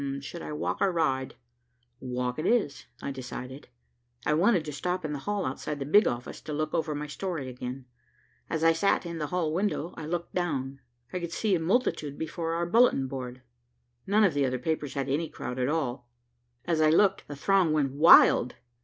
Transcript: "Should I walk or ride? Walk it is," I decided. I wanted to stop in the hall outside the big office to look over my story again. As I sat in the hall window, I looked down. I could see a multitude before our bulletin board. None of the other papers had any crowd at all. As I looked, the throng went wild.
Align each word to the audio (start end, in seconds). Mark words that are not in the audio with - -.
"Should 0.21 0.41
I 0.41 0.51
walk 0.51 0.81
or 0.81 0.91
ride? 0.91 1.35
Walk 1.99 2.39
it 2.39 2.47
is," 2.47 2.87
I 3.03 3.11
decided. 3.11 3.67
I 4.25 4.33
wanted 4.33 4.65
to 4.65 4.73
stop 4.73 5.05
in 5.05 5.13
the 5.13 5.19
hall 5.29 5.45
outside 5.45 5.77
the 5.77 5.85
big 5.85 6.07
office 6.07 6.41
to 6.41 6.53
look 6.53 6.73
over 6.73 6.95
my 6.95 7.05
story 7.05 7.47
again. 7.47 7.85
As 8.49 8.63
I 8.63 8.73
sat 8.73 9.05
in 9.05 9.19
the 9.19 9.27
hall 9.27 9.53
window, 9.53 9.93
I 9.95 10.07
looked 10.07 10.33
down. 10.33 10.81
I 11.13 11.19
could 11.19 11.31
see 11.31 11.53
a 11.53 11.59
multitude 11.59 12.17
before 12.17 12.53
our 12.55 12.65
bulletin 12.65 13.05
board. 13.07 13.43
None 14.07 14.23
of 14.23 14.33
the 14.33 14.43
other 14.43 14.57
papers 14.57 14.95
had 14.95 15.07
any 15.07 15.29
crowd 15.29 15.59
at 15.59 15.69
all. 15.69 16.09
As 16.65 16.81
I 16.81 16.89
looked, 16.89 17.27
the 17.27 17.35
throng 17.35 17.71
went 17.71 17.91
wild. 17.91 18.55